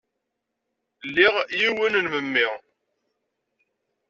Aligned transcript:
Liɣ 1.13 1.35
yiwen 1.59 1.93
n 2.03 2.05
memmi. 2.13 2.47